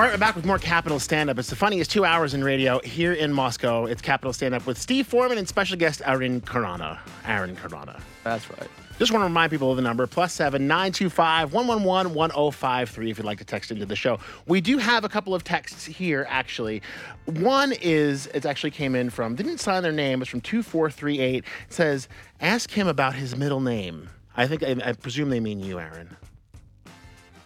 [0.00, 1.38] All right, we're back with more Capital Stand Up.
[1.38, 3.84] It's the funniest two hours in radio here in Moscow.
[3.84, 6.98] It's Capital Stand Up with Steve Foreman and special guest Aaron Karana.
[7.26, 8.00] Aaron Karana.
[8.24, 8.66] That's right.
[8.98, 11.84] Just want to remind people of the number plus seven nine two five one one
[11.84, 14.18] one one zero five three if you'd like to text into the show.
[14.46, 16.80] We do have a couple of texts here actually.
[17.26, 20.22] One is it actually came in from didn't sign their name.
[20.22, 21.44] It's from two four three eight.
[21.68, 22.08] It says
[22.40, 24.08] ask him about his middle name.
[24.34, 26.16] I think I, I presume they mean you, Aaron.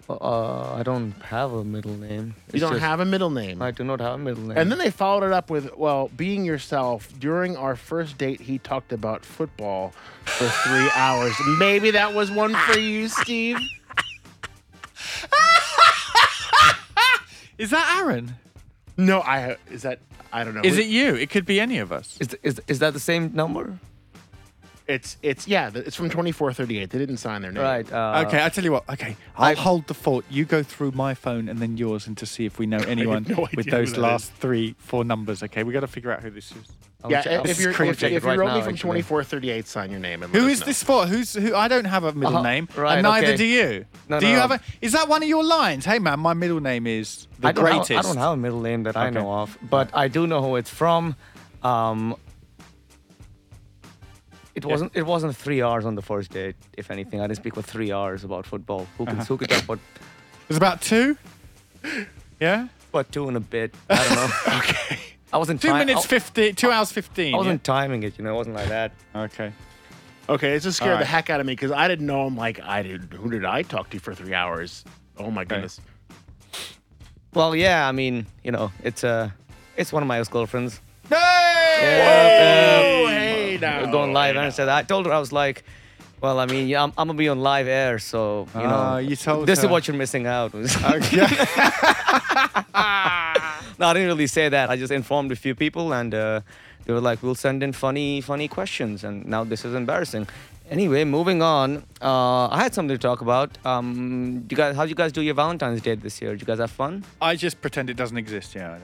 [0.08, 2.34] Uh, I don't have a middle name.
[2.52, 3.62] You don't have a middle name.
[3.62, 4.58] I do not have a middle name.
[4.58, 7.08] And then they followed it up with, well, being yourself.
[7.18, 9.94] During our first date, he talked about football
[10.24, 11.34] for three hours.
[11.58, 13.58] Maybe that was one for you, Steve.
[17.56, 18.34] Is that Aaron?
[18.96, 20.00] No, I is that
[20.32, 20.62] I don't know.
[20.64, 21.14] Is it you?
[21.14, 22.16] It could be any of us.
[22.20, 23.78] is, is is that the same number?
[24.86, 25.70] It's it's yeah.
[25.74, 26.90] It's from twenty four thirty eight.
[26.90, 27.62] They didn't sign their name.
[27.62, 27.90] Right.
[27.90, 28.86] Uh, okay, I tell you what.
[28.90, 30.26] Okay, I'll I- hold the fort.
[30.28, 33.24] You go through my phone and then yours, and to see if we know anyone
[33.26, 35.42] no with idea those who that last three, four numbers.
[35.42, 36.68] Okay, we got to figure out who this is.
[37.02, 38.74] I'll Yeah, check- I'll if you're screen if, check if right you're only now, from
[38.74, 38.88] actually.
[38.88, 40.22] twenty four thirty eight, sign your name.
[40.22, 40.66] And let Who us is know.
[40.66, 41.06] this for?
[41.06, 41.54] Who's who?
[41.54, 43.36] I don't have a middle Uh-huh, name, right, and neither okay.
[43.38, 43.86] do you.
[44.10, 44.40] No, do no, you no.
[44.42, 44.60] have a?
[44.82, 45.86] Is that one of your lines?
[45.86, 47.88] Hey man, my middle name is the I don't greatest.
[47.88, 50.42] Have, I don't have a middle name that I know of, but I do know
[50.42, 51.16] who it's from.
[51.62, 52.16] Um,
[54.54, 54.92] it wasn't.
[54.94, 56.56] It wasn't three hours on the first date.
[56.76, 58.86] If anything, I didn't speak for three hours about football.
[58.98, 59.16] Who Uh-huh.
[59.16, 59.78] can who could talk about
[60.48, 61.16] It's about two.
[62.40, 62.68] Yeah.
[62.90, 63.74] about two and a bit?
[63.90, 64.28] I don't know.
[64.58, 64.98] Okay.
[65.32, 66.52] I wasn't Two minutes fifty.
[66.52, 67.34] Two hours fifteen.
[67.34, 68.16] I wasn't timing it.
[68.18, 68.92] You know, it wasn't like that.
[69.14, 69.52] Okay.
[70.28, 72.36] Okay, it just scared All the heck out of me because I didn't know him.
[72.36, 73.12] Like I did.
[73.12, 74.84] Who did I talk to for three hours?
[75.18, 75.80] Oh my goodness.
[77.34, 77.88] Well, yeah.
[77.88, 79.30] I mean, you know, it's uh,
[79.76, 80.80] it's one of my ex-girlfriends.
[81.10, 81.16] Oh,
[81.80, 82.83] hey.
[83.84, 85.64] We're going live hey and I said I told her I was like,
[86.20, 88.96] well, I mean, yeah, I'm, I'm gonna be on live air, so you know, Ah,
[88.98, 89.66] you told this her.
[89.66, 90.52] is what you're missing out.
[90.84, 91.26] Okay.
[93.78, 94.70] no, I didn't really say that.
[94.70, 96.40] I just informed a few people, and uh,
[96.84, 100.26] they were like, "We'll send in funny, funny questions." And now this is embarrassing.
[100.70, 101.84] Anyway, moving on.
[102.00, 103.50] Uh, I had something to talk about.
[103.66, 106.30] Um, you guys, how did you guys do your Valentine's Day this year?
[106.32, 107.04] Did you guys have fun?
[107.20, 108.54] I just pretend it doesn't exist.
[108.54, 108.78] Yeah.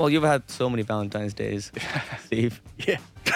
[0.00, 1.70] Well, you've had so many Valentine's Days,
[2.24, 2.62] Steve.
[2.78, 2.96] Yeah.
[3.26, 3.34] yeah.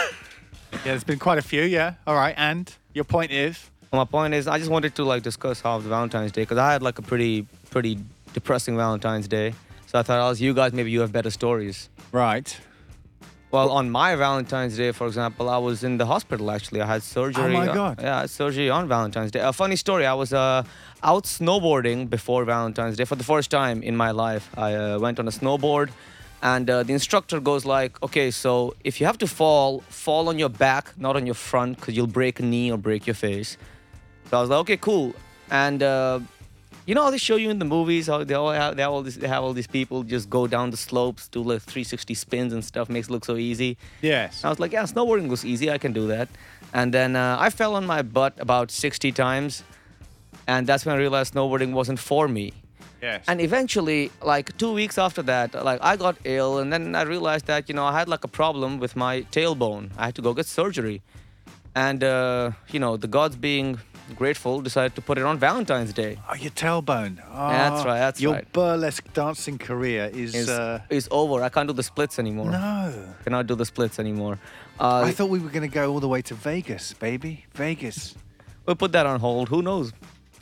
[0.83, 1.61] There's been quite a few.
[1.61, 1.97] Yeah.
[2.07, 2.35] All right.
[2.39, 3.69] And your point is.
[3.93, 6.57] Well, my point is, I just wanted to like discuss how the Valentine's Day because
[6.57, 7.99] I had like a pretty, pretty
[8.33, 9.53] depressing Valentine's Day.
[9.89, 11.91] So I thought, I'll ask you guys, maybe you have better stories.
[12.13, 12.59] Right.
[13.51, 16.51] Well, on my Valentine's Day, for example, I was in the hospital.
[16.51, 17.45] Actually, I had surgery.
[17.45, 18.01] Oh my God.
[18.01, 19.41] yeah, I had surgery on Valentine's Day.
[19.41, 20.63] A funny story: I was uh,
[21.03, 24.49] out snowboarding before Valentine's Day for the first time in my life.
[24.57, 25.91] I uh, went on a snowboard,
[26.45, 30.39] and uh, the instructor goes like, "Okay, so if you have to fall, fall on
[30.39, 33.57] your back, not on your front, because you'll break a knee or break your face."
[34.31, 35.15] So I was like, "Okay, cool."
[35.51, 36.21] And uh,
[36.87, 38.93] you know how they show you in the movies how they all have, they have
[38.93, 42.13] all this, they have all these people just go down the slopes, do like 360
[42.15, 43.79] spins and stuff, makes it look so easy.
[44.03, 44.45] Yes.
[44.45, 45.71] I was like, yeah, snowboarding was easy.
[45.71, 46.29] I can do that.
[46.75, 49.65] And then uh, I fell on my butt about 60 times.
[50.47, 52.53] And that's when I realized snowboarding wasn't for me.
[53.07, 53.25] Yes.
[53.31, 54.03] And eventually,
[54.35, 56.53] like two weeks after that, like I got ill.
[56.61, 59.85] And then I realized that, you know, I had like a problem with my tailbone.
[60.01, 60.99] I had to go get surgery.
[61.87, 63.69] And, uh, you know, the gods being
[64.23, 66.13] grateful decided to put it on Valentine's Day.
[66.31, 67.15] Oh, your tailbone.
[67.33, 68.53] Oh, That's right, that's your right.
[68.53, 70.35] burlesque dancing career is.
[70.35, 71.43] Is, uh, is over.
[71.43, 72.51] I can't do the splits anymore.
[72.51, 73.15] no.
[73.25, 74.39] Cannot do the splits anymore.
[74.79, 77.33] Uh, I thought we were going to go all the way to Vegas, baby.
[77.55, 78.15] Vegas.
[78.67, 79.49] We'll put that on hold.
[79.49, 79.93] Who knows?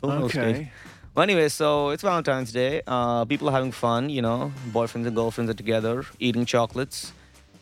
[0.01, 0.69] Who knows, Steve?
[1.15, 2.81] Well, anyway, so it's Valentine's Day.
[2.87, 4.51] Uh, people are having fun, you know.
[4.71, 7.13] Boyfriends and girlfriends are together, eating chocolates,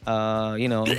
[0.07, 0.85] uh, you know,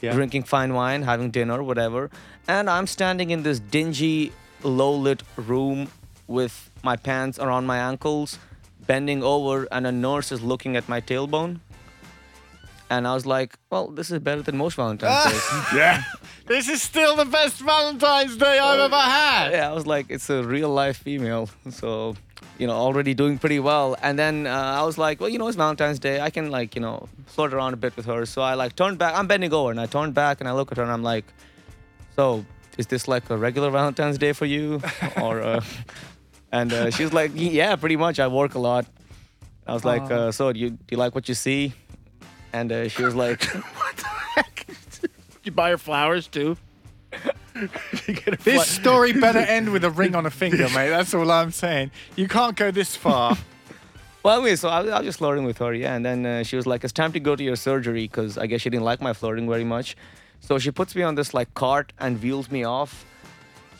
[0.00, 0.12] Yeah.
[0.12, 2.08] drinking fine wine, having dinner, whatever.
[2.46, 5.88] And I'm standing in this dingy, low lit room
[6.28, 8.38] with my pants around my ankles,
[8.86, 11.58] bending over, and a nurse is looking at my tailbone.
[12.88, 15.42] And I was like, well, this is better than most Valentine's Days.
[15.74, 16.02] Yeah.
[16.48, 19.50] This is still the best Valentine's Day I've ever had.
[19.52, 22.16] yeah, I was like, it's a real life female, so
[22.58, 23.96] you know, already doing pretty well.
[24.02, 24.50] And then uh,
[24.80, 26.20] I was like, well, you know, it's Valentine's Day.
[26.20, 28.26] I can like, you know, flirt around a bit with her.
[28.26, 29.14] So I like turned back.
[29.14, 31.24] I'm bending over, and I turned back and I look at her, and I'm like,
[32.16, 32.44] so
[32.78, 34.80] is this like a regular Valentine's Day for you,
[35.22, 35.40] or?
[35.42, 35.64] Uh,
[36.50, 38.18] and uh, she was like, yeah, pretty much.
[38.18, 38.86] I work a lot.
[39.66, 41.74] I was like, uh, so do you do you like what you see?
[42.54, 43.44] And uh, she was like,
[43.76, 44.16] what the heck?
[44.16, 44.17] Did
[45.48, 46.56] you buy her flowers too?
[47.54, 47.70] Did
[48.06, 50.90] you get her This story better end with a ring on a finger, mate.
[50.90, 51.90] That's all I'm saying.
[52.16, 53.36] You can't go this far.
[54.22, 55.94] Well, anyway, so I was, I was just flirting with her, yeah.
[55.94, 58.46] And then uh, she was like, "It's time to go to your surgery," because I
[58.46, 59.96] guess she didn't like my flirting very much.
[60.40, 63.04] So she puts me on this like cart and wheels me off.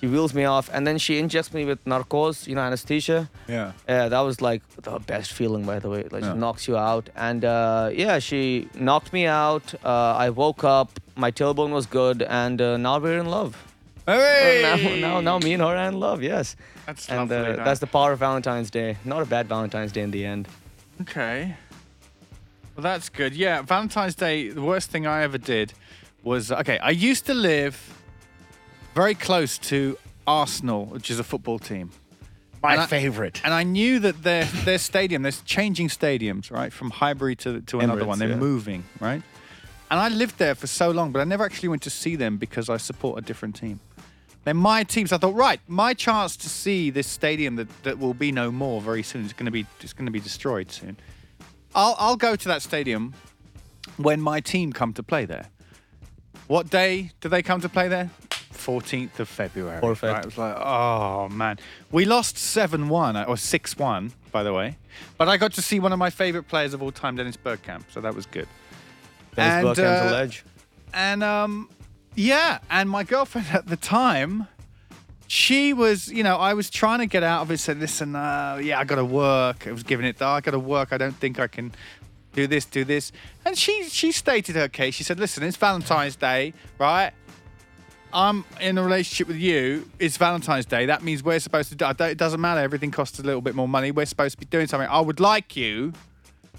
[0.00, 3.28] She wheels me off, and then she injects me with narcos, you know, anesthesia.
[3.48, 3.72] Yeah.
[3.88, 6.04] Yeah, that was like the best feeling, by the way.
[6.08, 6.32] Like, Yeah.
[6.34, 7.10] she knocks you out.
[7.16, 9.74] And uh, yeah, she knocked me out.
[9.84, 13.56] Uh, I woke up, my tailbone was good, and uh, now we're in love.
[14.06, 14.60] Hey!
[14.62, 16.56] Now, now, now me and her are in love, yes.
[16.86, 17.60] That's And lovely.
[17.60, 18.96] uh, that's the power of Valentine's Day.
[19.04, 20.48] Not a bad Valentine's Day in the end.
[21.02, 21.54] Okay.
[22.74, 23.34] Well, that's good.
[23.34, 25.74] Yeah, Valentine's Day, the worst thing I ever did
[26.22, 27.76] was okay, I used to live
[28.94, 31.90] very close to Arsenal, which is a football team.
[32.62, 33.40] My And I- favorite.
[33.44, 36.72] And I knew that their their stadium, they're changing stadiums, right?
[36.72, 38.18] From Highbury to, to another Emirates, one.
[38.18, 38.36] They're yeah.
[38.36, 39.22] moving, right?
[39.90, 42.36] And I lived there for so long, but I never actually went to see them
[42.36, 43.80] because I support a different team.
[44.44, 45.12] They're my teams.
[45.12, 48.80] I thought, right, my chance to see this stadium that, that will be no more
[48.80, 49.24] very soon.
[49.24, 50.96] It's going to be it's going to be destroyed soon.
[51.74, 53.14] I'll I'll go to that stadium
[53.96, 55.46] when my team come to play there.
[56.46, 58.10] What day do they come to play there?
[58.54, 59.80] 14th of February.
[59.80, 60.12] Perfect.
[60.12, 60.20] Right?
[60.20, 61.58] It was like, oh man,
[61.90, 64.76] we lost seven one uh, or six one, by the way.
[65.16, 67.84] But I got to see one of my favorite players of all time, Dennis Bergkamp.
[67.90, 68.48] So that was good.
[69.38, 70.44] And, uh, ledge.
[70.92, 71.68] And um,
[72.14, 74.48] yeah, and my girlfriend at the time,
[75.26, 77.58] she was, you know, I was trying to get out of it.
[77.58, 79.66] Said, listen, uh, yeah, I got to work.
[79.66, 80.92] I was giving it, oh, I got to work.
[80.92, 81.72] I don't think I can
[82.32, 83.12] do this, do this.
[83.44, 84.94] And she she stated her case.
[84.94, 87.12] She said, listen, it's Valentine's Day, right?
[88.12, 89.90] I'm in a relationship with you.
[89.98, 90.86] It's Valentine's Day.
[90.86, 91.84] That means we're supposed to do.
[92.04, 92.60] It doesn't matter.
[92.60, 93.90] Everything costs a little bit more money.
[93.90, 94.88] We're supposed to be doing something.
[94.88, 95.92] I would like you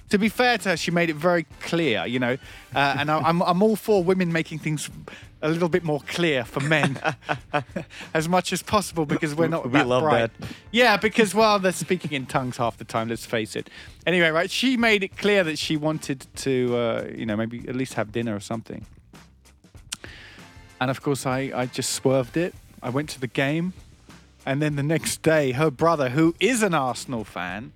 [0.10, 2.38] to be fair to her, she made it very clear, you know,
[2.76, 4.90] uh, and I, I'm, I'm all for women making things
[5.42, 7.00] a little bit more clear for men
[8.14, 10.32] as much as possible because we're not We that love bright.
[10.40, 10.50] that.
[10.72, 13.08] Yeah, because well, they're speaking in tongues half the time.
[13.08, 13.70] Let's face it.
[14.06, 14.52] Anyway, right?
[14.52, 18.12] She made it clear that she wanted to, uh, you know, maybe at least have
[18.12, 18.86] dinner or something.
[20.82, 22.54] And of course, I, I just swerved it.
[22.82, 23.74] I went to the game.
[24.46, 27.74] And then the next day, her brother, who is an Arsenal fan,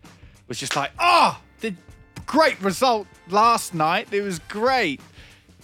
[0.48, 1.76] was just like, oh, the
[2.26, 4.08] great result last night.
[4.12, 5.02] It was great.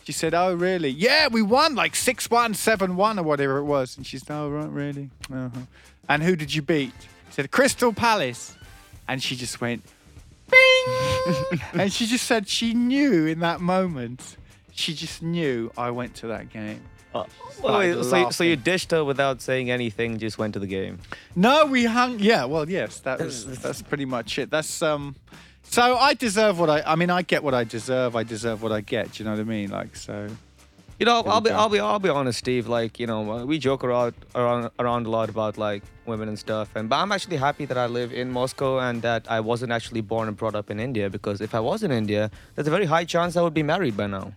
[0.04, 0.90] She said, oh, really?
[0.90, 3.96] Yeah, we won like 6 1, 7 1, or whatever it was.
[3.98, 5.10] And she said, oh, right, really?
[5.32, 5.50] Uh-huh.
[6.08, 6.94] And who did you beat?
[7.28, 8.56] She said, Crystal Palace.
[9.08, 9.84] And she just went,
[10.50, 11.60] bing!
[11.74, 14.38] and she just said she knew in that moment.
[14.72, 16.82] She just knew I went to that game.
[17.14, 20.60] Uh, started wait, so, you- so you dished her without saying anything, just went to
[20.60, 21.00] the game.
[21.36, 22.20] No, we hung.
[22.20, 24.50] Yeah, well, yes, that was that's pretty much it.
[24.52, 25.16] That's um.
[25.70, 26.82] So I deserve what I.
[26.82, 28.16] I mean, I get what I deserve.
[28.16, 29.12] I deserve what I get.
[29.12, 29.70] Do you know what I mean?
[29.70, 30.28] Like so.
[30.98, 31.56] You know, I'll be, go.
[31.56, 32.68] I'll be, I'll be honest, Steve.
[32.68, 36.76] Like, you know, we joke around, around, around a lot about like women and stuff.
[36.76, 40.02] And but I'm actually happy that I live in Moscow and that I wasn't actually
[40.02, 41.10] born and brought up in India.
[41.10, 43.96] Because if I was in India, there's a very high chance I would be married
[43.96, 44.34] by now.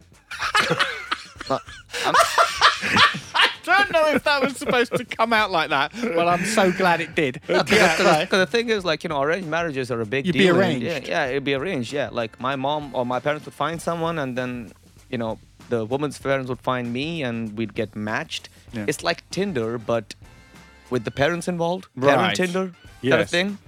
[3.64, 7.00] Don't know if that was supposed to come out like that, but I'm so glad
[7.00, 7.40] it did.
[7.46, 8.30] Because Yeah, right.
[8.30, 10.54] the thing is, like, you know, arranged marriages are a big You'd be deal.
[10.54, 10.86] in arranged.
[10.86, 11.08] India.
[11.08, 11.92] Yeah, it'd be arranged.
[11.92, 14.72] Yeah, like my mom or my parents would find someone, and then,
[15.10, 15.38] you know,
[15.68, 18.48] the woman's parents would find me, and we'd get matched.
[18.72, 18.86] Yeah.
[18.88, 20.14] It's like Tinder, but
[20.90, 21.86] with the parents involved.
[21.98, 22.36] Parent Right.
[22.36, 22.72] Tinder,
[23.02, 23.58] kind of thing.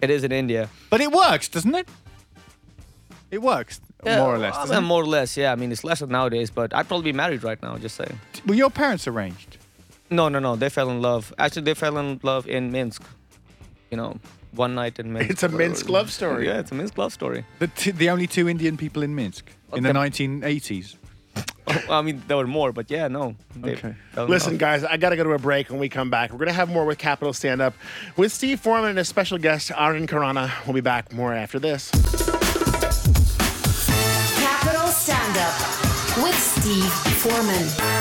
[0.00, 0.68] It is in India.
[0.90, 1.88] But it works, doesn't it?
[3.30, 4.54] It works, more or less.
[4.56, 5.52] I mean, more or less, yeah.
[5.52, 7.76] I mean, it's lesser nowadays, but I'd probably be married right now.
[7.78, 8.18] Just saying.
[8.46, 9.58] Were your parents arranged?
[10.10, 10.56] No, no, no.
[10.56, 11.32] They fell in love.
[11.38, 13.02] Actually, they fell in love in Minsk.
[13.90, 14.18] You know,
[14.52, 15.30] one night in Minsk.
[15.30, 16.46] It's a Minsk uh, love story.
[16.46, 17.44] Yeah, it's a Minsk love story.
[17.58, 19.98] The t- the only two Indian people in Minsk in the Okay.
[19.98, 20.96] 1980s.
[21.90, 23.34] I mean, there were more, but yeah, no.
[23.64, 23.94] Okay.
[24.16, 25.70] Listen, guys, I got to go to a break.
[25.70, 27.74] When we come back, we're going to have more with Capital Stand Up
[28.16, 30.50] with Steve Foreman and a special guest, Arun Karana.
[30.66, 31.90] We'll be back more after this.
[36.64, 36.88] Steve
[37.20, 37.84] Foreman.